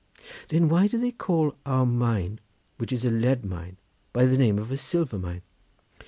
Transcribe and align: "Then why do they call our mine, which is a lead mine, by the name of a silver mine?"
"Then 0.47 0.67
why 0.67 0.87
do 0.87 0.97
they 0.97 1.11
call 1.11 1.55
our 1.63 1.85
mine, 1.85 2.39
which 2.79 2.91
is 2.91 3.05
a 3.05 3.11
lead 3.11 3.45
mine, 3.45 3.77
by 4.13 4.25
the 4.25 4.35
name 4.35 4.57
of 4.57 4.71
a 4.71 4.77
silver 4.77 5.19
mine?" 5.19 5.43